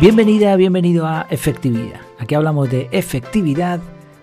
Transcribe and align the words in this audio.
Bienvenida, 0.00 0.54
bienvenido 0.54 1.08
a 1.08 1.26
Efectividad. 1.28 2.00
Aquí 2.20 2.36
hablamos 2.36 2.70
de 2.70 2.88
efectividad, 2.92 3.80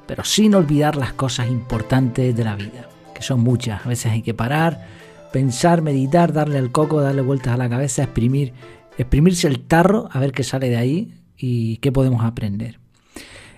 pero 0.08 0.24
sin 0.24 0.56
olvidar 0.56 0.96
las 0.96 1.12
cosas 1.12 1.49
importantes 1.49 2.34
de 2.34 2.44
la 2.46 2.56
vida, 2.56 2.88
que 3.13 3.22
son 3.22 3.42
muchas. 3.42 3.85
A 3.85 3.90
veces 3.90 4.13
hay 4.13 4.22
que 4.22 4.34
parar, 4.34 4.88
pensar, 5.34 5.81
meditar, 5.81 6.31
darle 6.31 6.60
al 6.60 6.72
coco, 6.72 7.02
darle 7.02 7.22
vueltas 7.22 7.56
a 7.56 7.58
la 7.58 7.67
cabeza, 7.67 8.03
exprimir, 8.03 8.53
exprimirse 8.98 9.49
el 9.49 9.67
tarro, 9.67 10.08
a 10.13 10.22
ver 10.22 10.31
qué 10.31 10.44
sale 10.44 10.70
de 10.70 10.78
ahí 10.78 11.13
y 11.38 11.76
qué 11.78 11.92
podemos 11.92 12.24
aprender. 12.24 12.80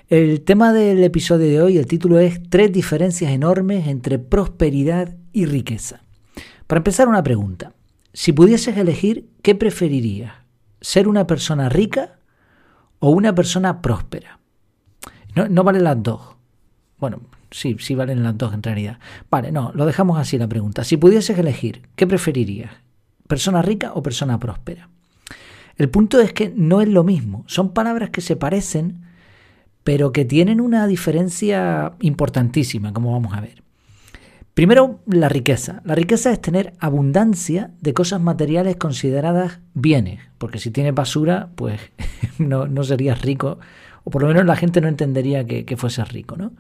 El 0.10 0.42
tema 0.42 0.74
del 0.74 1.04
episodio 1.04 1.48
de 1.48 1.62
hoy, 1.62 1.78
el 1.78 1.86
título 1.86 2.18
es 2.18 2.42
Tres 2.50 2.74
diferencias 2.74 3.32
enormes 3.32 3.86
entre 3.86 4.18
prosperidad 4.18 5.16
y 5.34 5.46
riqueza. 5.46 6.02
Para 6.66 6.80
empezar, 6.80 7.10
una 7.10 7.22
pregunta. 7.22 7.74
Si 8.12 8.34
pudieses 8.34 8.76
elegir, 8.76 9.28
¿qué 9.44 9.54
preferirías? 9.54 10.34
Ser 10.82 11.08
una 11.08 11.28
persona 11.28 11.70
rica 11.70 12.20
o 13.00 13.10
una 13.10 13.34
persona 13.34 13.82
próspera. 13.82 14.40
No, 15.36 15.48
no 15.48 15.64
valen 15.64 15.84
las 15.84 16.02
dos. 16.02 16.36
Bueno, 17.00 17.22
sí, 17.52 17.76
sí 17.80 17.96
valen 17.96 18.24
las 18.24 18.38
dos 18.38 18.54
en 18.54 18.64
realidad. 18.64 19.00
Vale, 19.30 19.52
no, 19.52 19.72
lo 19.74 19.86
dejamos 19.86 20.20
así 20.20 20.38
la 20.38 20.48
pregunta. 20.48 20.84
Si 20.84 20.98
pudieses 20.98 21.38
elegir, 21.38 21.84
¿qué 21.96 22.08
preferirías? 22.08 22.72
¿Persona 23.28 23.62
rica 23.62 23.92
o 23.94 24.02
persona 24.02 24.40
próspera? 24.40 24.90
El 25.76 25.90
punto 25.90 26.20
es 26.20 26.34
que 26.34 26.52
no 26.56 26.82
es 26.82 26.90
lo 26.90 27.04
mismo. 27.04 27.44
Son 27.48 27.74
palabras 27.74 28.10
que 28.10 28.22
se 28.22 28.36
parecen, 28.36 29.04
pero 29.84 30.12
que 30.12 30.26
tienen 30.26 30.60
una 30.60 30.88
diferencia 30.88 31.94
importantísima, 32.02 32.94
como 32.94 33.12
vamos 33.12 33.34
a 33.36 33.42
ver. 33.42 33.64
Primero, 34.58 35.02
la 35.06 35.30
riqueza. 35.30 35.84
La 35.86 35.94
riqueza 35.94 36.32
es 36.32 36.42
tener 36.42 36.74
abundancia 36.80 37.70
de 37.80 37.94
cosas 37.94 38.20
materiales 38.20 38.76
consideradas 38.76 39.60
bienes, 39.76 40.20
porque 40.40 40.58
si 40.58 40.72
tienes 40.72 40.96
basura, 40.96 41.52
pues 41.54 41.80
no, 42.40 42.66
no 42.66 42.84
serías 42.84 43.22
rico, 43.22 43.60
o 44.04 44.10
por 44.10 44.24
lo 44.24 44.30
menos 44.30 44.48
la 44.48 44.56
gente 44.56 44.82
no 44.82 44.88
entendería 44.88 45.46
que, 45.46 45.64
que 45.64 45.78
fuese 45.78 46.04
rico, 46.06 46.38
¿no? 46.38 46.54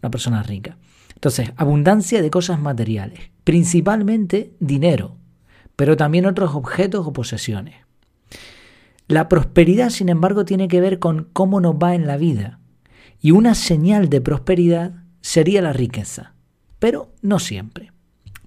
Una 0.00 0.12
persona 0.12 0.44
rica. 0.44 0.76
Entonces, 1.12 1.50
abundancia 1.56 2.22
de 2.22 2.30
cosas 2.30 2.60
materiales, 2.60 3.32
principalmente 3.42 4.54
dinero, 4.60 5.16
pero 5.74 5.96
también 5.96 6.26
otros 6.26 6.54
objetos 6.54 7.04
o 7.04 7.12
posesiones. 7.12 7.74
La 9.08 9.28
prosperidad, 9.28 9.90
sin 9.90 10.08
embargo, 10.08 10.44
tiene 10.44 10.68
que 10.68 10.80
ver 10.80 11.00
con 11.00 11.26
cómo 11.32 11.60
nos 11.60 11.74
va 11.74 11.96
en 11.96 12.06
la 12.06 12.16
vida, 12.16 12.60
y 13.20 13.32
una 13.32 13.56
señal 13.56 14.08
de 14.08 14.20
prosperidad 14.20 15.02
sería 15.20 15.60
la 15.62 15.72
riqueza 15.72 16.34
pero 16.80 17.12
no 17.22 17.38
siempre. 17.38 17.92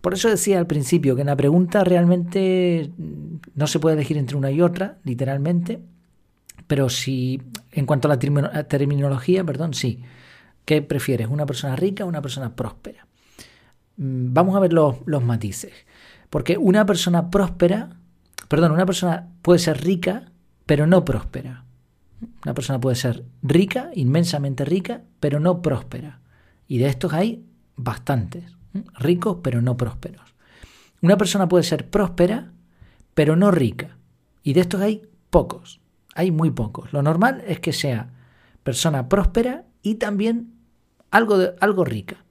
Por 0.01 0.13
eso 0.13 0.27
decía 0.27 0.59
al 0.59 0.67
principio 0.67 1.15
que 1.15 1.21
en 1.21 1.27
la 1.27 1.37
pregunta 1.37 1.85
realmente 1.85 2.91
no 3.55 3.67
se 3.67 3.79
puede 3.79 3.95
elegir 3.95 4.17
entre 4.17 4.35
una 4.35 4.51
y 4.51 4.59
otra, 4.59 4.97
literalmente, 5.05 5.79
pero 6.67 6.89
si 6.89 7.41
en 7.71 7.85
cuanto 7.85 8.09
a 8.09 8.17
la 8.17 8.67
terminología, 8.67 9.45
perdón, 9.45 9.73
sí. 9.73 10.01
¿Qué 10.65 10.81
prefieres? 10.81 11.27
¿Una 11.27 11.45
persona 11.45 11.75
rica 11.75 12.03
o 12.03 12.07
una 12.07 12.21
persona 12.21 12.55
próspera? 12.55 13.07
Mm, 13.97 14.33
vamos 14.33 14.55
a 14.55 14.59
ver 14.59 14.73
los, 14.73 14.97
los 15.05 15.23
matices. 15.23 15.73
Porque 16.29 16.57
una 16.57 16.85
persona 16.85 17.29
próspera, 17.29 17.89
perdón, 18.47 18.71
una 18.71 18.85
persona 18.85 19.29
puede 19.41 19.59
ser 19.59 19.83
rica, 19.83 20.31
pero 20.65 20.87
no 20.87 21.05
próspera. 21.05 21.65
Una 22.43 22.53
persona 22.53 22.79
puede 22.79 22.95
ser 22.95 23.23
rica, 23.41 23.89
inmensamente 23.93 24.65
rica, 24.65 25.03
pero 25.19 25.39
no 25.39 25.61
próspera. 25.61 26.21
Y 26.67 26.77
de 26.77 26.87
estos 26.87 27.13
hay 27.13 27.45
bastantes, 27.75 28.43
ricos 28.99 29.37
pero 29.43 29.61
no 29.61 29.77
prósperos. 29.77 30.33
Una 31.01 31.17
persona 31.17 31.47
puede 31.47 31.63
ser 31.63 31.89
próspera 31.89 32.53
pero 33.13 33.35
no 33.35 33.51
rica. 33.51 33.97
Y 34.43 34.53
de 34.53 34.61
estos 34.61 34.81
hay 34.81 35.03
pocos, 35.29 35.79
hay 36.15 36.31
muy 36.31 36.51
pocos. 36.51 36.91
Lo 36.93 37.01
normal 37.01 37.43
es 37.47 37.59
que 37.59 37.73
sea 37.73 38.11
persona 38.63 39.09
próspera 39.09 39.65
y 39.81 39.95
también 39.95 40.53
algo, 41.11 41.37
de, 41.37 41.53
algo 41.59 41.85
rica. 41.85 42.23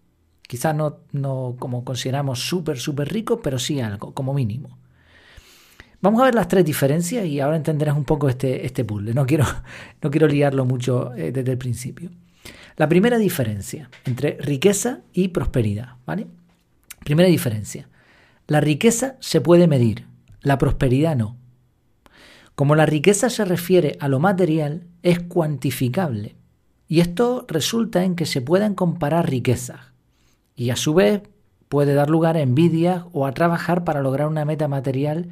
Quizás 0.42 0.74
no, 0.74 0.98
no 1.12 1.56
como 1.58 1.84
consideramos 1.84 2.40
súper, 2.40 2.78
súper 2.78 3.12
rico, 3.12 3.40
pero 3.40 3.58
sí 3.58 3.80
algo, 3.80 4.12
como 4.12 4.34
mínimo. 4.34 4.78
Vamos 6.02 6.20
a 6.20 6.24
ver 6.24 6.34
las 6.34 6.48
tres 6.48 6.64
diferencias 6.64 7.24
y 7.26 7.38
ahora 7.40 7.56
entenderás 7.56 7.96
un 7.96 8.04
poco 8.04 8.28
este, 8.28 8.66
este 8.66 8.84
puzzle. 8.84 9.14
No 9.14 9.24
quiero, 9.24 9.46
no 10.02 10.10
quiero 10.10 10.26
liarlo 10.26 10.64
mucho 10.64 11.14
eh, 11.14 11.32
desde 11.32 11.52
el 11.52 11.58
principio. 11.58 12.10
La 12.76 12.88
primera 12.88 13.18
diferencia 13.18 13.90
entre 14.04 14.38
riqueza 14.40 15.00
y 15.12 15.28
prosperidad, 15.28 15.96
¿vale? 16.06 16.26
Primera 17.00 17.28
diferencia. 17.28 17.88
La 18.46 18.60
riqueza 18.60 19.16
se 19.20 19.40
puede 19.40 19.66
medir, 19.66 20.06
la 20.40 20.58
prosperidad 20.58 21.16
no. 21.16 21.36
Como 22.54 22.74
la 22.74 22.86
riqueza 22.86 23.30
se 23.30 23.44
refiere 23.44 23.96
a 24.00 24.08
lo 24.08 24.20
material, 24.20 24.84
es 25.02 25.20
cuantificable. 25.20 26.36
Y 26.88 27.00
esto 27.00 27.46
resulta 27.48 28.04
en 28.04 28.14
que 28.14 28.26
se 28.26 28.42
puedan 28.42 28.74
comparar 28.74 29.28
riquezas. 29.28 29.80
Y 30.54 30.70
a 30.70 30.76
su 30.76 30.94
vez 30.94 31.22
puede 31.68 31.94
dar 31.94 32.10
lugar 32.10 32.36
a 32.36 32.42
envidias 32.42 33.04
o 33.12 33.26
a 33.26 33.32
trabajar 33.32 33.84
para 33.84 34.02
lograr 34.02 34.28
una 34.28 34.44
meta 34.44 34.68
material, 34.68 35.30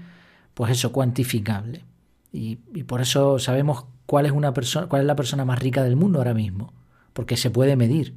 pues 0.55 0.73
eso, 0.73 0.93
cuantificable. 0.93 1.85
Y, 2.33 2.59
y 2.75 2.85
por 2.85 3.01
eso 3.01 3.39
sabemos 3.39 3.85
cuál 4.07 4.27
es, 4.27 4.33
una 4.33 4.55
persona, 4.55 4.87
cuál 4.89 5.03
es 5.03 5.07
la 5.07 5.17
persona 5.17 5.45
más 5.45 5.59
rica 5.59 5.83
del 5.83 5.97
mundo 5.97 6.19
ahora 6.19 6.35
mismo 6.35 6.73
porque 7.21 7.37
se 7.37 7.51
puede 7.51 7.77
medir. 7.77 8.15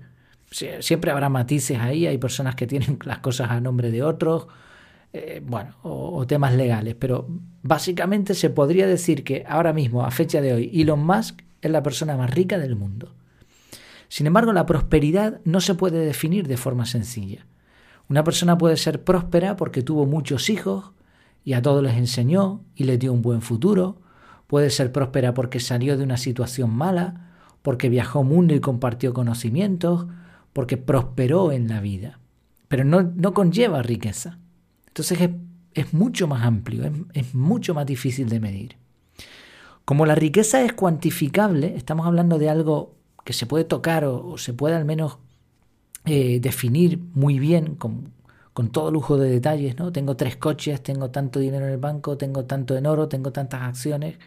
Siempre 0.80 1.12
habrá 1.12 1.28
matices 1.28 1.78
ahí, 1.78 2.08
hay 2.08 2.18
personas 2.18 2.56
que 2.56 2.66
tienen 2.66 3.00
las 3.04 3.18
cosas 3.18 3.52
a 3.52 3.60
nombre 3.60 3.92
de 3.92 4.02
otros, 4.02 4.48
eh, 5.12 5.44
bueno, 5.46 5.76
o, 5.82 6.26
temas 6.26 6.56
legales, 6.56 6.96
pero 6.98 7.28
básicamente 7.64 8.34
se 8.34 8.50
podría 8.50 8.88
decir 8.88 9.26
que 9.26 9.44
ahora 9.46 9.74
mismo, 9.74 10.06
a 10.06 10.12
fecha 10.12 10.40
de 10.40 10.54
hoy, 10.54 10.72
Elon 10.74 11.06
Musk 11.06 11.42
es 11.62 11.70
la 11.70 11.84
persona 11.84 12.16
más 12.16 12.34
rica 12.34 12.58
del 12.58 12.78
mundo. 12.78 13.14
Sin 14.08 14.26
embargo, 14.26 14.54
la 14.54 14.66
prosperidad 14.66 15.42
no 15.44 15.60
se 15.60 15.76
puede 15.76 16.06
definir 16.06 16.48
de 16.48 16.56
forma 16.56 16.86
sencilla. 16.86 17.46
Una 18.08 18.24
persona 18.24 18.58
puede 18.58 18.78
ser 18.78 19.04
próspera 19.04 19.58
porque 19.58 19.82
tuvo 19.82 20.06
muchos 20.06 20.50
hijos 20.50 20.92
y 21.44 21.52
a 21.54 21.62
todos 21.62 21.84
les 21.84 21.98
enseñó 21.98 22.62
y 22.74 22.86
les 22.86 23.00
dio 23.00 23.12
un 23.12 23.22
buen 23.22 23.42
futuro. 23.42 24.02
Puede 24.48 24.70
ser 24.70 24.94
próspera 24.94 25.34
porque 25.34 25.60
salió 25.60 25.98
de 25.98 26.06
una 26.06 26.16
situación 26.16 26.74
mala 26.74 27.33
porque 27.64 27.90
viajó 27.90 28.24
mundo 28.24 28.54
y 28.54 28.60
compartió 28.60 29.14
conocimientos, 29.14 30.06
porque 30.52 30.78
prosperó 30.78 31.52
en 31.52 31.68
la 31.68 31.82
vida. 31.82 32.20
Pero 32.68 32.84
no, 32.84 33.02
no 33.02 33.34
conlleva 33.34 33.82
riqueza. 33.82 34.38
Entonces 34.88 35.32
es, 35.74 35.94
mucho 35.94 36.28
más 36.28 36.44
amplio, 36.44 36.92
es, 37.14 37.34
mucho 37.34 37.74
más 37.74 37.86
difícil 37.86 38.30
de 38.30 38.40
medir. 38.40 38.76
Como 39.86 40.06
la 40.06 40.14
riqueza 40.14 40.62
es 40.62 40.74
cuantificable, 40.74 41.76
estamos 41.76 42.06
hablando 42.06 42.38
de 42.38 42.50
algo 42.50 42.96
que 43.24 43.34
se 43.34 43.46
puede 43.46 43.64
tocar 43.64 44.06
o, 44.06 44.38
se 44.38 44.54
puede 44.54 44.76
al 44.76 44.86
menos 44.86 45.18
eh, 46.06 46.40
definir 46.42 47.00
muy 47.14 47.40
bien 47.40 47.76
con, 47.76 48.12
con, 48.54 48.72
todo 48.72 48.92
lujo 48.92 49.18
de 49.18 49.30
detalles, 49.30 49.78
¿no? 49.78 49.92
Tengo 49.94 50.18
tres 50.18 50.36
coches, 50.36 50.84
tengo 50.84 51.12
tanto 51.12 51.40
dinero 51.40 51.66
en 51.66 51.72
el 51.72 51.80
banco, 51.80 52.18
tengo 52.18 52.46
tanto 52.46 52.76
en 52.76 52.86
oro, 52.86 53.08
tengo 53.08 53.32
tantas 53.32 53.62
acciones. 53.62 54.18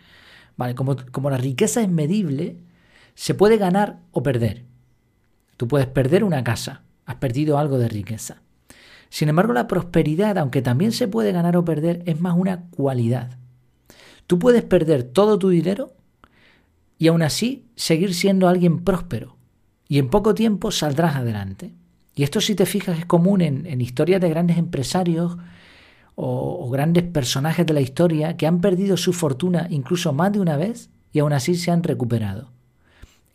Vale, 0.57 0.75
como, 0.75 0.97
como 1.13 1.29
la 1.31 1.37
riqueza 1.37 1.83
es 1.83 1.89
medible, 1.89 2.57
se 3.17 3.35
puede 3.35 3.57
ganar 3.57 3.99
o 4.13 4.23
perder. 4.23 4.65
Tú 5.57 5.67
puedes 5.67 5.89
perder 5.89 6.23
una 6.23 6.45
casa, 6.45 6.83
has 7.07 7.17
perdido 7.17 7.59
algo 7.59 7.79
de 7.79 7.89
riqueza. 7.89 8.43
Sin 9.09 9.31
embargo, 9.31 9.55
la 9.55 9.67
prosperidad, 9.67 10.37
aunque 10.37 10.63
también 10.63 10.93
se 10.93 11.09
puede 11.09 11.33
ganar 11.33 11.57
o 11.57 11.65
perder, 11.65 12.03
es 12.05 12.21
más 12.21 12.37
una 12.37 12.67
cualidad. 12.71 13.39
Tú 14.27 14.39
puedes 14.39 14.63
perder 14.63 15.03
todo 15.03 15.39
tu 15.39 15.49
dinero 15.49 15.95
y 16.99 17.09
aún 17.09 17.23
así 17.23 17.65
seguir 17.75 18.15
siendo 18.15 18.49
alguien 18.49 18.85
próspero. 18.85 19.37
Y 19.89 19.99
en 19.99 20.11
poco 20.11 20.35
tiempo 20.35 20.71
saldrás 20.71 21.17
adelante. 21.17 21.73
Y 22.15 22.23
esto 22.23 22.41
si 22.41 22.55
te 22.55 22.67
fijas 22.67 22.99
es 22.99 23.07
común 23.07 23.41
en, 23.41 23.81
historias 23.81 24.21
de 24.21 24.29
grandes 24.29 24.59
empresarios 24.59 25.39
o 26.17 26.69
grandes 26.71 27.05
personajes 27.05 27.65
de 27.65 27.75
la 27.75 27.81
historia 27.81 28.37
que 28.37 28.47
han 28.47 28.61
perdido 28.61 28.97
su 28.97 29.13
fortuna 29.13 29.69
incluso 29.71 30.13
más 30.13 30.33
de 30.33 30.41
una 30.41 30.57
vez 30.57 30.91
y 31.13 31.21
aún 31.21 31.33
así 31.33 31.55
se 31.55 31.71
han 31.71 31.83
recuperado. 31.83 32.56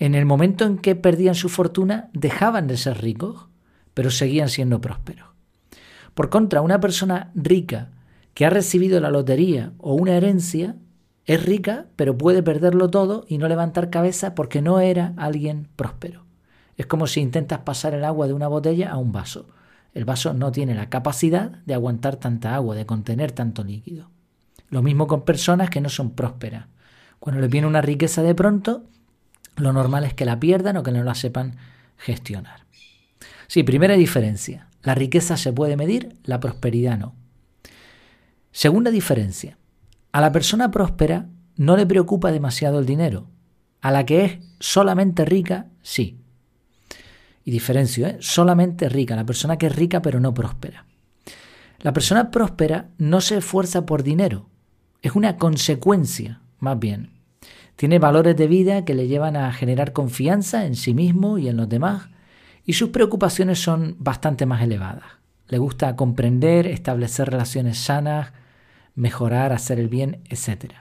En 0.02 0.16
el 0.16 0.26
momento 0.26 0.66
en 0.66 0.80
que 0.80 0.96
perdían 0.96 1.36
su 1.36 1.48
fortuna, 1.48 2.10
dejaban 2.14 2.66
de 2.66 2.76
ser 2.76 3.04
ricos, 3.04 3.46
pero 3.94 4.10
seguían 4.10 4.50
siendo 4.50 4.82
prósperos. 4.82 5.30
Por 6.16 6.32
contra, 6.32 6.62
una 6.62 6.80
persona 6.80 7.30
rica 7.36 7.92
que 8.34 8.48
ha 8.48 8.50
recibido 8.50 9.00
la 9.00 9.12
lotería 9.12 9.74
o 9.78 9.94
una 9.94 10.18
herencia 10.18 10.76
es 11.28 11.46
rica, 11.46 11.86
pero 11.98 12.18
puede 12.18 12.42
perderlo 12.42 12.90
todo 12.90 13.26
y 13.28 13.38
no 13.38 13.48
levantar 13.48 13.92
cabeza 13.92 14.34
porque 14.34 14.60
no 14.60 14.80
era 14.80 15.14
alguien 15.18 15.68
próspero. 15.76 16.26
Es 16.78 16.88
como 16.88 17.06
si 17.06 17.22
intentas 17.22 17.60
pasar 17.60 17.94
el 17.94 18.04
agua 18.04 18.26
de 18.26 18.34
una 18.34 18.48
botella 18.48 18.90
a 18.90 18.98
un 18.98 19.12
vaso. 19.12 19.50
El 19.94 20.06
vaso 20.06 20.34
no 20.34 20.52
tiene 20.52 20.74
la 20.74 20.90
capacidad 20.90 21.52
de 21.68 21.76
aguantar 21.76 22.16
tanta 22.16 22.56
agua, 22.56 22.74
de 22.74 22.88
contener 22.88 23.34
tanto 23.34 23.64
líquido. 23.64 24.10
Lo 24.68 24.82
mismo 24.82 25.06
con 25.06 25.26
personas 25.26 25.70
que 25.70 25.80
no 25.80 25.90
son 25.90 26.16
prósperas. 26.16 26.66
Cuando 27.20 27.40
les 27.40 27.52
viene 27.52 27.68
una 27.68 27.84
riqueza 27.84 28.24
de 28.24 28.34
pronto, 28.34 28.86
lo 29.56 29.74
normal 29.74 30.04
es 30.04 30.14
que 30.14 30.26
la 30.26 30.40
pierdan 30.40 30.78
o 30.78 30.84
que 30.84 30.92
no 30.92 31.04
la 31.04 31.16
sepan 31.16 31.58
gestionar. 31.98 32.66
Sí, 33.48 33.64
primera 33.64 33.96
diferencia. 33.96 34.68
La 34.82 34.96
riqueza 34.96 35.38
se 35.38 35.54
puede 35.54 35.78
medir, 35.78 36.18
la 36.24 36.40
prosperidad 36.40 36.98
no. 36.98 37.16
Segunda 38.52 38.92
diferencia. 38.92 39.58
A 40.12 40.22
la 40.22 40.32
persona 40.32 40.72
próspera 40.72 41.28
no 41.56 41.78
le 41.78 41.86
preocupa 41.86 42.32
demasiado 42.32 42.80
el 42.80 42.86
dinero. 42.86 43.28
A 43.82 43.92
la 43.92 44.06
que 44.06 44.26
es 44.26 44.40
solamente 44.60 45.26
rica, 45.26 45.68
sí. 45.82 46.18
Y 47.44 47.52
diferencio, 47.52 48.08
¿eh? 48.08 48.18
solamente 48.20 48.90
rica, 48.90 49.16
la 49.16 49.26
persona 49.26 49.58
que 49.58 49.68
es 49.68 49.76
rica 49.76 50.02
pero 50.02 50.20
no 50.20 50.34
próspera. 50.34 50.86
La 51.80 51.94
persona 51.94 52.30
próspera 52.30 52.90
no 52.98 53.22
se 53.22 53.38
esfuerza 53.38 53.86
por 53.86 54.04
dinero, 54.04 54.50
es 55.02 55.16
una 55.16 55.38
consecuencia, 55.38 56.42
más 56.60 56.78
bien. 56.78 57.21
Tiene 57.82 57.98
valores 57.98 58.38
de 58.38 58.46
vida 58.46 58.86
que 58.86 58.94
le 58.94 59.08
llevan 59.08 59.36
a 59.36 59.52
generar 59.52 59.92
confianza 59.92 60.68
en 60.68 60.76
sí 60.76 60.94
mismo 60.94 61.40
y 61.40 61.48
en 61.48 61.58
los 61.58 61.68
demás, 61.68 62.10
y 62.64 62.74
sus 62.74 62.90
preocupaciones 62.90 63.58
son 63.58 63.96
bastante 63.98 64.46
más 64.46 64.62
elevadas. 64.62 65.14
Le 65.48 65.58
gusta 65.58 65.96
comprender, 65.96 66.68
establecer 66.68 67.32
relaciones 67.32 67.80
sanas, 67.80 68.34
mejorar, 68.94 69.52
hacer 69.52 69.80
el 69.80 69.90
bien, 69.90 70.22
etc. 70.30 70.76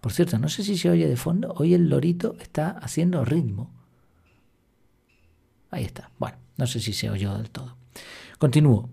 Por 0.00 0.12
cierto, 0.12 0.38
no 0.38 0.48
sé 0.48 0.62
si 0.62 0.78
se 0.78 0.88
oye 0.88 1.08
de 1.08 1.16
fondo, 1.16 1.52
hoy 1.56 1.74
el 1.74 1.88
lorito 1.88 2.36
está 2.40 2.70
haciendo 2.80 3.24
ritmo. 3.24 3.74
Ahí 5.72 5.82
está. 5.82 6.12
Bueno, 6.16 6.36
no 6.58 6.68
sé 6.68 6.78
si 6.78 6.92
se 6.92 7.10
oyó 7.10 7.36
del 7.36 7.50
todo. 7.50 7.76
Continúo. 8.38 8.88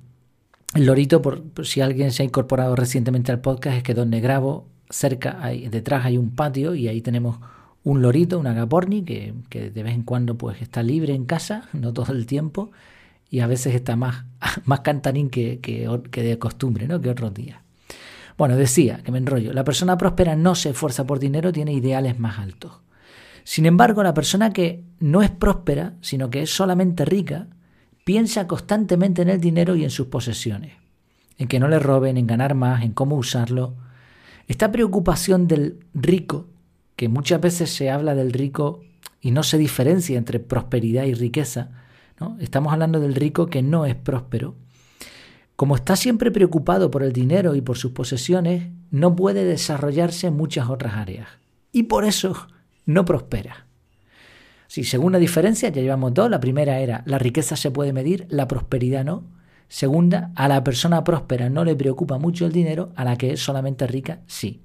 El 0.73 0.88
lorito, 0.88 1.21
por, 1.21 1.44
si 1.67 1.81
alguien 1.81 2.13
se 2.13 2.23
ha 2.23 2.25
incorporado 2.25 2.75
recientemente 2.75 3.31
al 3.31 3.41
podcast, 3.41 3.77
es 3.77 3.83
que 3.83 3.94
donde 3.94 4.21
grabo, 4.21 4.72
cerca, 4.89 5.38
hay, 5.41 5.68
detrás 5.69 6.06
hay 6.06 6.18
un 6.18 6.31
patio 6.31 6.75
y 6.75 6.88
ahí 6.88 7.01
tenemos 7.01 7.39
un 7.83 8.01
lorito, 8.01 8.39
un 8.39 8.47
agaporni, 8.47 9.03
que, 9.03 9.33
que, 9.50 9.69
de 9.69 9.83
vez 9.83 9.94
en 9.94 10.03
cuando 10.03 10.38
pues 10.38 10.62
está 10.62 10.83
libre 10.83 11.13
en 11.13 11.25
casa, 11.25 11.69
no 11.74 11.94
todo 11.94 12.13
el 12.13 12.25
tiempo, 12.25 12.71
y 13.30 13.39
a 13.39 13.47
veces 13.47 13.75
está 13.75 13.95
más, 13.95 14.25
más 14.65 14.81
cantarín 14.81 15.30
que, 15.30 15.59
que, 15.59 15.89
que 16.12 16.24
de 16.24 16.39
costumbre, 16.39 16.88
¿no? 16.88 17.01
que 17.01 17.09
otros 17.09 17.33
días. 17.33 17.59
Bueno, 18.38 18.56
decía, 18.57 19.01
que 19.03 19.12
me 19.12 19.19
enrollo, 19.19 19.53
la 19.53 19.63
persona 19.63 19.97
próspera 19.97 20.35
no 20.35 20.56
se 20.56 20.69
esfuerza 20.69 21.06
por 21.06 21.19
dinero, 21.19 21.51
tiene 21.51 21.74
ideales 21.74 22.18
más 22.19 22.39
altos. 22.39 22.74
Sin 23.44 23.65
embargo, 23.65 24.03
la 24.03 24.13
persona 24.13 24.53
que 24.53 24.83
no 25.00 25.21
es 25.21 25.29
próspera, 25.29 25.94
sino 26.01 26.29
que 26.29 26.44
es 26.44 26.50
solamente 26.50 27.06
rica, 27.06 27.47
piensa 28.03 28.47
constantemente 28.47 29.21
en 29.21 29.29
el 29.29 29.41
dinero 29.41 29.75
y 29.75 29.83
en 29.83 29.89
sus 29.89 30.07
posesiones, 30.07 30.74
en 31.38 31.47
que 31.47 31.59
no 31.59 31.68
le 31.68 31.79
roben, 31.79 32.18
en 32.18 32.27
ganar 32.27 32.56
más, 32.56 32.83
en 32.83 32.94
cómo 32.94 33.15
usarlo. 33.15 33.75
Esta 34.47 34.71
preocupación 34.71 35.47
del 35.47 35.79
rico, 35.93 36.47
que 36.95 37.09
muchas 37.09 37.41
veces 37.41 37.69
se 37.69 37.89
habla 37.89 38.15
del 38.15 38.33
rico 38.33 38.81
y 39.21 39.31
no 39.31 39.43
se 39.43 39.57
diferencia 39.57 40.17
entre 40.17 40.39
prosperidad 40.39 41.05
y 41.05 41.13
riqueza, 41.13 41.71
¿no? 42.19 42.37
estamos 42.39 42.73
hablando 42.73 42.99
del 42.99 43.15
rico 43.15 43.47
que 43.47 43.61
no 43.61 43.85
es 43.85 43.95
próspero, 43.95 44.55
como 45.55 45.75
está 45.75 45.95
siempre 45.95 46.31
preocupado 46.31 46.89
por 46.89 47.03
el 47.03 47.13
dinero 47.13 47.55
y 47.55 47.61
por 47.61 47.77
sus 47.77 47.91
posesiones, 47.91 48.69
no 48.89 49.15
puede 49.15 49.45
desarrollarse 49.45 50.27
en 50.27 50.35
muchas 50.35 50.69
otras 50.69 50.95
áreas. 50.95 51.27
Y 51.71 51.83
por 51.83 52.05
eso 52.05 52.47
no 52.85 53.05
prospera. 53.05 53.67
Si 54.67 54.83
según 54.83 55.11
la 55.11 55.19
diferencia, 55.19 55.69
ya 55.69 55.81
llevamos 55.81 56.13
dos. 56.13 56.29
La 56.29 56.39
primera 56.39 56.79
era 56.79 57.03
la 57.05 57.19
riqueza 57.19 57.55
se 57.55 57.69
puede 57.69 57.93
medir, 57.93 58.25
la 58.29 58.47
prosperidad 58.47 59.05
no. 59.05 59.23
Segunda, 59.73 60.31
a 60.35 60.47
la 60.47 60.63
persona 60.63 61.03
próspera 61.03 61.49
no 61.49 61.65
le 61.65 61.75
preocupa 61.75 62.19
mucho 62.19 62.45
el 62.45 62.51
dinero, 62.51 62.91
a 62.95 63.03
la 63.03 63.17
que 63.17 63.33
es 63.33 63.43
solamente 63.43 63.87
rica 63.87 64.19
sí. 64.27 64.61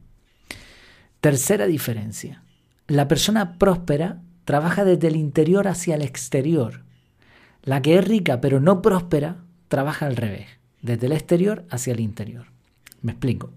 Tercera 1.22 1.66
diferencia. 1.66 2.43
La 2.88 3.08
persona 3.08 3.56
próspera 3.56 4.20
trabaja 4.44 4.84
desde 4.84 5.08
el 5.08 5.16
interior 5.16 5.66
hacia 5.66 5.94
el 5.94 6.02
exterior. 6.02 6.84
La 7.62 7.81
que 7.81 7.96
es 7.96 8.06
rica 8.06 8.43
pero 8.43 8.60
no 8.60 8.82
próspera 8.82 9.38
trabaja 9.69 10.05
al 10.05 10.14
revés, 10.14 10.46
desde 10.82 11.06
el 11.06 11.12
exterior 11.12 11.64
hacia 11.70 11.94
el 11.94 12.00
interior. 12.00 12.49
Me 13.00 13.12
explico. 13.12 13.54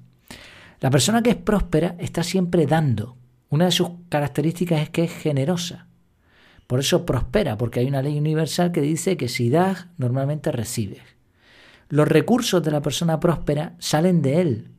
La 0.80 0.90
persona 0.90 1.22
que 1.22 1.32
es 1.32 1.36
próspera 1.36 1.98
está 2.00 2.24
siempre 2.24 2.66
dando. 2.66 3.18
Una 3.50 3.66
de 3.66 3.72
sus 3.72 3.90
características 4.08 4.84
es 4.84 4.90
que 4.90 5.04
es 5.04 5.12
generosa. 5.12 5.88
Por 6.66 6.80
eso 6.80 7.06
prospera, 7.06 7.58
porque 7.58 7.82
hay 7.82 7.88
una 7.88 8.02
ley 8.02 8.18
universal 8.18 8.72
que 8.72 8.80
dice 8.80 9.18
que 9.18 9.28
si 9.28 9.50
das, 9.50 9.88
normalmente 9.98 10.54
recibes. 10.54 11.20
Los 11.92 12.08
recursos 12.08 12.64
de 12.64 12.72
la 12.72 12.82
persona 12.82 13.20
próspera 13.20 13.76
salen 13.78 14.22
de 14.22 14.40
él, 14.40 14.72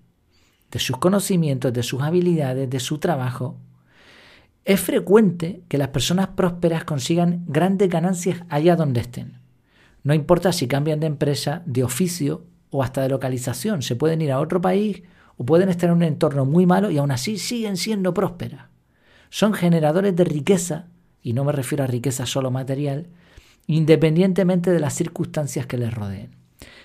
de 0.70 0.78
sus 0.78 0.96
conocimientos, 0.96 1.70
de 1.70 1.82
sus 1.82 2.00
habilidades, 2.00 2.70
de 2.70 2.80
su 2.80 2.96
trabajo. 2.96 3.58
Es 4.64 4.80
frecuente 4.80 5.62
que 5.68 5.76
las 5.76 5.88
personas 5.88 6.28
prósperas 6.28 6.84
consigan 6.84 7.44
grandes 7.46 7.90
ganancias 7.90 8.40
allá 8.48 8.76
donde 8.76 9.02
estén. 9.02 9.40
No 10.04 10.14
importa 10.14 10.52
si 10.52 10.66
cambian 10.66 11.00
de 11.00 11.06
empresa, 11.06 11.62
de 11.66 11.84
oficio 11.84 12.46
o 12.70 12.82
hasta 12.82 13.02
de 13.02 13.10
localización. 13.10 13.82
Se 13.82 13.94
pueden 13.94 14.22
ir 14.22 14.32
a 14.32 14.40
otro 14.40 14.62
país 14.62 15.02
o 15.36 15.44
pueden 15.44 15.68
estar 15.68 15.90
en 15.90 15.96
un 15.96 16.04
entorno 16.04 16.46
muy 16.46 16.64
malo 16.64 16.90
y 16.90 16.96
aún 16.96 17.10
así 17.10 17.36
siguen 17.36 17.76
siendo 17.76 18.14
prósperas. 18.14 18.70
Son 19.28 19.52
generadores 19.52 20.16
de 20.16 20.24
riqueza 20.24 20.86
y 21.22 21.34
no 21.34 21.44
me 21.44 21.52
refiero 21.52 21.84
a 21.84 21.88
riqueza 21.88 22.24
solo 22.24 22.50
material, 22.50 23.08
independientemente 23.66 24.70
de 24.70 24.80
las 24.80 24.94
circunstancias 24.94 25.66
que 25.66 25.76
les 25.76 25.92
rodeen. 25.92 26.41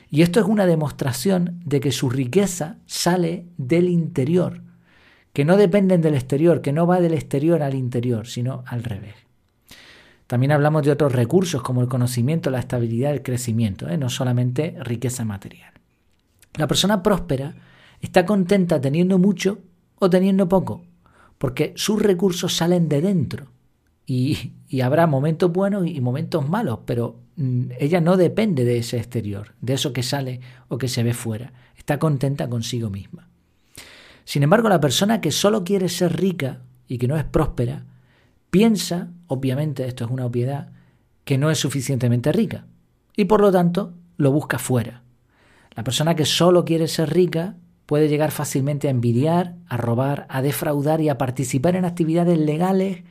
Y 0.09 0.21
esto 0.21 0.39
es 0.39 0.45
una 0.45 0.65
demostración 0.65 1.59
de 1.65 1.79
que 1.79 1.91
su 1.91 2.09
riqueza 2.09 2.77
sale 2.85 3.45
del 3.57 3.89
interior, 3.89 4.61
que 5.33 5.45
no 5.45 5.57
dependen 5.57 6.01
del 6.01 6.15
exterior, 6.15 6.61
que 6.61 6.71
no 6.71 6.87
va 6.87 7.01
del 7.01 7.13
exterior 7.13 7.61
al 7.61 7.75
interior, 7.75 8.27
sino 8.27 8.63
al 8.67 8.83
revés. 8.83 9.15
También 10.27 10.51
hablamos 10.51 10.83
de 10.83 10.91
otros 10.91 11.13
recursos 11.13 11.61
como 11.61 11.81
el 11.81 11.87
conocimiento, 11.87 12.49
la 12.49 12.59
estabilidad, 12.59 13.11
el 13.11 13.23
crecimiento, 13.23 13.87
¿eh? 13.89 13.97
no 13.97 14.09
solamente 14.09 14.75
riqueza 14.81 15.25
material. 15.25 15.73
La 16.55 16.67
persona 16.67 17.03
próspera 17.03 17.55
está 18.01 18.25
contenta 18.25 18.81
teniendo 18.81 19.19
mucho 19.19 19.59
o 19.99 20.09
teniendo 20.09 20.49
poco, 20.49 20.83
porque 21.37 21.73
sus 21.75 22.01
recursos 22.01 22.55
salen 22.55 22.89
de 22.89 23.01
dentro 23.01 23.56
y, 24.09 24.53
habrá 24.81 25.05
momentos 25.05 25.51
buenos 25.51 25.85
y 25.85 25.99
momentos 25.99 26.47
malos, 26.47 26.79
pero 26.85 27.19
mm, 27.35 27.71
ella 27.77 27.99
no 27.99 28.15
depende 28.15 28.63
de 28.63 28.77
ese 28.77 28.97
exterior, 28.97 29.53
de 29.61 29.73
eso 29.73 29.91
que 29.91 30.01
sale 30.01 30.39
o 30.69 30.77
que 30.77 30.87
se 30.87 31.03
ve 31.03 31.13
fuera. 31.13 31.51
Está 31.75 31.99
contenta 31.99 32.49
consigo 32.49 32.89
misma. 32.89 33.27
Sin 34.23 34.43
embargo, 34.43 34.69
la 34.69 34.79
persona 34.79 35.19
que 35.19 35.31
solo 35.31 35.65
quiere 35.65 35.89
ser 35.89 36.17
rica 36.17 36.61
y 36.87 36.97
que 36.97 37.07
no 37.07 37.17
es 37.17 37.25
próspera, 37.25 37.85
piensa, 38.49 39.09
obviamente 39.27 39.85
esto 39.85 40.05
es 40.05 40.09
una 40.11 40.25
obviedad, 40.25 40.69
que 41.25 41.37
no 41.37 41.51
es 41.51 41.59
suficientemente 41.59 42.31
rica 42.31 42.65
y 43.15 43.25
por 43.25 43.41
lo 43.41 43.51
tanto 43.51 43.93
lo 44.15 44.31
busca 44.31 44.57
fuera. 44.57 45.03
La 45.75 45.83
persona 45.83 46.15
que 46.15 46.25
solo 46.25 46.63
quiere 46.63 46.87
ser 46.87 47.13
rica 47.13 47.57
puede 47.85 48.07
llegar 48.07 48.31
fácilmente 48.31 48.87
a 48.87 48.91
envidiar, 48.91 49.55
a 49.67 49.75
robar, 49.75 50.25
a 50.29 50.41
defraudar 50.41 51.01
y 51.01 51.09
a 51.09 51.17
participar 51.17 51.75
en 51.75 51.83
actividades 51.83 52.37
legales 52.37 53.03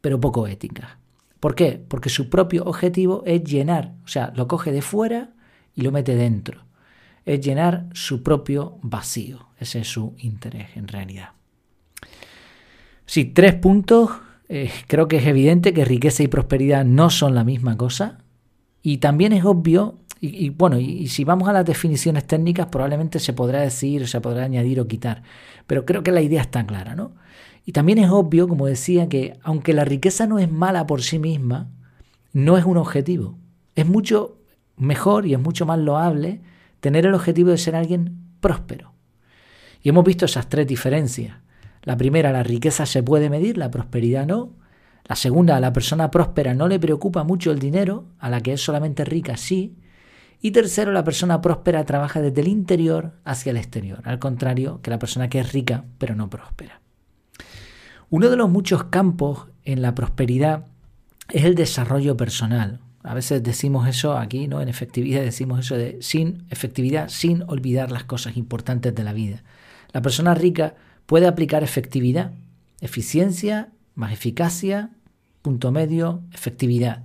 pero 0.00 0.20
poco 0.20 0.46
ética. 0.46 0.98
¿Por 1.40 1.54
qué? 1.54 1.82
Porque 1.86 2.10
su 2.10 2.28
propio 2.28 2.64
objetivo 2.64 3.22
es 3.26 3.42
llenar, 3.44 3.94
o 4.04 4.08
sea, 4.08 4.32
lo 4.36 4.46
coge 4.46 4.72
de 4.72 4.82
fuera 4.82 5.30
y 5.74 5.82
lo 5.82 5.92
mete 5.92 6.14
dentro. 6.14 6.64
Es 7.24 7.40
llenar 7.40 7.88
su 7.92 8.22
propio 8.22 8.78
vacío. 8.82 9.46
Ese 9.58 9.80
es 9.80 9.88
su 9.88 10.14
interés 10.18 10.76
en 10.76 10.88
realidad. 10.88 11.30
Sí, 13.06 13.24
tres 13.24 13.54
puntos. 13.54 14.10
Eh, 14.48 14.70
creo 14.86 15.06
que 15.08 15.16
es 15.16 15.26
evidente 15.26 15.72
que 15.72 15.84
riqueza 15.84 16.22
y 16.22 16.28
prosperidad 16.28 16.84
no 16.84 17.10
son 17.10 17.34
la 17.34 17.44
misma 17.44 17.76
cosa. 17.76 18.18
Y 18.82 18.98
también 18.98 19.32
es 19.32 19.44
obvio, 19.44 19.98
y, 20.22 20.50
bueno, 20.50 20.78
y, 20.78 21.08
si 21.08 21.24
vamos 21.24 21.48
a 21.48 21.52
las 21.52 21.64
definiciones 21.64 22.26
técnicas, 22.26 22.66
probablemente 22.66 23.18
se 23.18 23.32
podrá 23.32 23.60
decir, 23.60 24.06
se 24.06 24.20
podrá 24.20 24.44
añadir 24.44 24.78
o 24.78 24.86
quitar. 24.86 25.22
Pero 25.66 25.86
creo 25.86 26.02
que 26.02 26.12
la 26.12 26.20
idea 26.20 26.42
está 26.42 26.66
clara, 26.66 26.94
¿no? 26.94 27.12
Y 27.64 27.72
también 27.72 27.98
es 27.98 28.10
obvio, 28.10 28.46
como 28.46 28.66
decía, 28.66 29.08
que 29.08 29.38
aunque 29.42 29.72
la 29.72 29.84
riqueza 29.84 30.26
no 30.26 30.38
es 30.38 30.50
mala 30.50 30.86
por 30.86 31.02
sí 31.02 31.18
misma, 31.18 31.70
no 32.32 32.58
es 32.58 32.64
un 32.64 32.76
objetivo. 32.76 33.38
Es 33.74 33.86
mucho 33.86 34.38
mejor 34.76 35.26
y 35.26 35.34
es 35.34 35.40
mucho 35.40 35.64
más 35.64 35.78
loable 35.78 36.40
tener 36.80 37.06
el 37.06 37.14
objetivo 37.14 37.50
de 37.50 37.58
ser 37.58 37.74
alguien 37.74 38.18
próspero. 38.40 38.92
Y 39.82 39.88
hemos 39.88 40.04
visto 40.04 40.26
esas 40.26 40.48
tres 40.48 40.66
diferencias. 40.66 41.36
La 41.82 41.96
primera, 41.96 42.32
la 42.32 42.42
riqueza 42.42 42.84
se 42.84 43.02
puede 43.02 43.30
medir, 43.30 43.56
la 43.56 43.70
prosperidad 43.70 44.26
no. 44.26 44.50
La 45.06 45.16
segunda, 45.16 45.56
a 45.56 45.60
la 45.60 45.72
persona 45.72 46.10
próspera 46.10 46.54
no 46.54 46.68
le 46.68 46.78
preocupa 46.78 47.24
mucho 47.24 47.50
el 47.50 47.58
dinero, 47.58 48.04
a 48.18 48.28
la 48.28 48.42
que 48.42 48.52
es 48.52 48.60
solamente 48.60 49.04
rica 49.04 49.36
sí. 49.36 49.76
Y 50.40 50.52
tercero, 50.52 50.92
la 50.92 51.04
persona 51.04 51.42
próspera 51.42 51.84
trabaja 51.84 52.20
desde 52.20 52.40
el 52.40 52.48
interior 52.48 53.12
hacia 53.24 53.50
el 53.50 53.58
exterior, 53.58 54.00
al 54.04 54.18
contrario 54.18 54.80
que 54.82 54.90
la 54.90 54.98
persona 54.98 55.28
que 55.28 55.40
es 55.40 55.52
rica 55.52 55.84
pero 55.98 56.14
no 56.14 56.30
próspera. 56.30 56.80
Uno 58.08 58.30
de 58.30 58.36
los 58.36 58.50
muchos 58.50 58.84
campos 58.84 59.46
en 59.64 59.82
la 59.82 59.94
prosperidad 59.94 60.66
es 61.28 61.44
el 61.44 61.54
desarrollo 61.54 62.16
personal. 62.16 62.80
A 63.02 63.14
veces 63.14 63.42
decimos 63.42 63.88
eso 63.88 64.16
aquí, 64.16 64.48
¿no? 64.48 64.60
En 64.60 64.68
efectividad 64.68 65.22
decimos 65.22 65.60
eso 65.60 65.76
de 65.76 65.98
sin 66.02 66.44
efectividad, 66.50 67.08
sin 67.08 67.42
olvidar 67.46 67.92
las 67.92 68.04
cosas 68.04 68.36
importantes 68.36 68.94
de 68.94 69.04
la 69.04 69.12
vida. 69.12 69.42
La 69.92 70.02
persona 70.02 70.34
rica 70.34 70.74
puede 71.06 71.26
aplicar 71.26 71.62
efectividad, 71.62 72.32
eficiencia 72.80 73.70
más 73.94 74.12
eficacia, 74.12 74.90
punto 75.42 75.70
medio, 75.70 76.22
efectividad. 76.32 77.04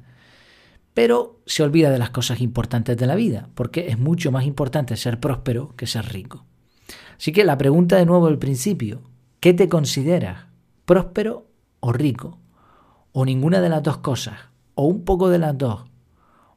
Pero 0.95 1.39
se 1.45 1.61
olvida 1.61 1.91
de 1.91 1.99
las 1.99 2.09
cosas 2.09 2.41
importantes 2.41 2.97
de 2.97 3.05
la 3.05 3.13
vida, 3.13 3.49
porque 3.53 3.89
es 3.89 3.99
mucho 3.99 4.31
más 4.31 4.45
importante 4.45 4.97
ser 4.97 5.19
próspero 5.19 5.75
que 5.75 5.85
ser 5.85 6.11
rico. 6.11 6.45
Así 7.19 7.31
que 7.31 7.43
la 7.43 7.59
pregunta 7.59 7.97
de 7.97 8.07
nuevo 8.07 8.25
al 8.25 8.39
principio, 8.39 9.01
¿qué 9.39 9.53
te 9.53 9.69
consideras? 9.69 10.45
próspero 10.85 11.47
o 11.79 11.91
rico, 11.91 12.39
o 13.11 13.25
ninguna 13.25 13.59
de 13.59 13.69
las 13.69 13.83
dos 13.83 13.97
cosas, 13.97 14.39
o 14.75 14.85
un 14.85 15.03
poco 15.03 15.29
de 15.29 15.39
las 15.39 15.57
dos, 15.57 15.85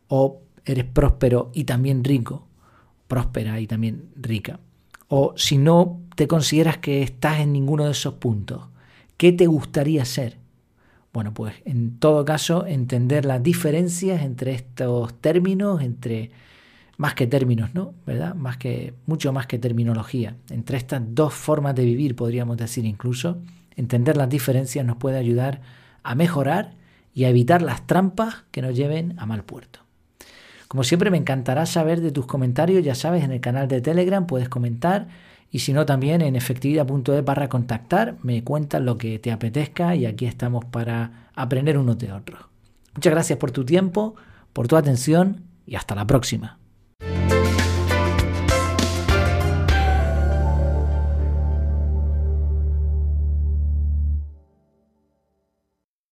o 0.08 0.42
eres 0.64 0.84
próspero 0.84 1.50
y 1.54 1.64
también 1.64 2.04
rico, 2.04 2.46
próspera 3.08 3.58
y 3.60 3.66
también 3.66 4.10
rica, 4.16 4.60
o 5.08 5.32
si 5.36 5.58
no 5.58 6.00
te 6.14 6.28
consideras 6.28 6.78
que 6.78 7.02
estás 7.02 7.40
en 7.40 7.52
ninguno 7.52 7.86
de 7.86 7.92
esos 7.92 8.14
puntos, 8.14 8.68
¿qué 9.16 9.32
te 9.32 9.46
gustaría 9.46 10.04
ser? 10.04 10.37
Bueno, 11.18 11.34
pues 11.34 11.52
en 11.64 11.98
todo 11.98 12.24
caso 12.24 12.64
entender 12.64 13.24
las 13.24 13.42
diferencias 13.42 14.22
entre 14.22 14.52
estos 14.52 15.20
términos, 15.20 15.82
entre 15.82 16.30
más 16.96 17.14
que 17.14 17.26
términos, 17.26 17.74
¿no? 17.74 17.92
¿Verdad? 18.06 18.36
Más 18.36 18.56
que 18.56 18.94
mucho 19.04 19.32
más 19.32 19.48
que 19.48 19.58
terminología. 19.58 20.36
Entre 20.48 20.76
estas 20.76 21.02
dos 21.04 21.34
formas 21.34 21.74
de 21.74 21.84
vivir, 21.84 22.14
podríamos 22.14 22.56
decir 22.56 22.84
incluso, 22.84 23.38
entender 23.74 24.16
las 24.16 24.28
diferencias 24.28 24.86
nos 24.86 24.98
puede 24.98 25.18
ayudar 25.18 25.60
a 26.04 26.14
mejorar 26.14 26.74
y 27.12 27.24
a 27.24 27.30
evitar 27.30 27.62
las 27.62 27.84
trampas 27.84 28.44
que 28.52 28.62
nos 28.62 28.76
lleven 28.76 29.18
a 29.18 29.26
mal 29.26 29.42
puerto. 29.42 29.80
Como 30.68 30.84
siempre 30.84 31.10
me 31.10 31.18
encantará 31.18 31.66
saber 31.66 32.00
de 32.00 32.12
tus 32.12 32.26
comentarios, 32.26 32.84
ya 32.84 32.94
sabes, 32.94 33.24
en 33.24 33.32
el 33.32 33.40
canal 33.40 33.66
de 33.66 33.80
Telegram 33.80 34.24
puedes 34.24 34.48
comentar 34.48 35.08
y 35.50 35.60
si 35.60 35.72
no 35.72 35.86
también 35.86 36.20
en 36.20 36.36
efectividad.es 36.36 37.24
barra 37.24 37.48
contactar, 37.48 38.16
me 38.22 38.44
cuentas 38.44 38.82
lo 38.82 38.98
que 38.98 39.18
te 39.18 39.32
apetezca 39.32 39.94
y 39.96 40.06
aquí 40.06 40.26
estamos 40.26 40.64
para 40.64 41.30
aprender 41.34 41.78
unos 41.78 41.98
de 41.98 42.12
otros. 42.12 42.40
Muchas 42.94 43.12
gracias 43.12 43.38
por 43.38 43.50
tu 43.50 43.64
tiempo, 43.64 44.14
por 44.52 44.68
tu 44.68 44.76
atención 44.76 45.44
y 45.66 45.76
hasta 45.76 45.94
la 45.94 46.06
próxima. 46.06 46.57